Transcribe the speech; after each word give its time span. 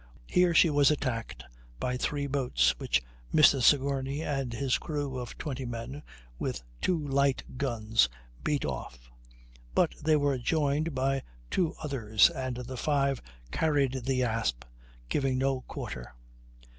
Here 0.25 0.55
she 0.55 0.71
was 0.71 0.89
attacked 0.89 1.43
by 1.79 1.95
three 1.95 2.25
boats, 2.25 2.73
which 2.79 3.03
Mr. 3.31 3.61
Sigourney 3.61 4.23
and 4.23 4.51
his 4.51 4.79
crew 4.79 5.19
of 5.19 5.37
twenty 5.37 5.63
men, 5.63 6.01
with 6.39 6.63
two 6.81 6.97
light 7.07 7.43
guns, 7.55 8.09
beat 8.43 8.65
off; 8.65 9.11
but 9.75 9.93
they 10.03 10.15
were 10.15 10.39
joined 10.39 10.95
by 10.95 11.21
two 11.51 11.75
others, 11.83 12.31
and 12.31 12.55
the 12.57 12.77
five 12.77 13.21
carried 13.51 14.05
the 14.05 14.23
Asp, 14.23 14.63
giving 15.07 15.37
no 15.37 15.61
quarter. 15.67 16.11